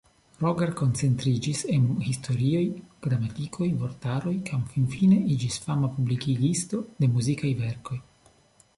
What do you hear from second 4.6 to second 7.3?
finfine iĝis fama publikigisto de